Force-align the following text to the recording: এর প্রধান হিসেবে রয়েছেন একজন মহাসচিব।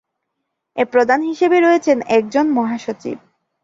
এর 0.75 0.85
প্রধান 0.85 1.19
হিসেবে 1.21 1.57
রয়েছেন 1.59 1.97
একজন 2.09 2.45
মহাসচিব। 2.49 3.17